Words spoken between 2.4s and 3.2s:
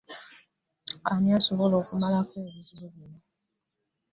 ebizibu bino?